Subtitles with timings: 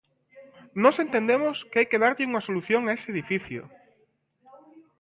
[0.83, 3.61] Nós entendemos que hai que darlle unha solución a ese edificio.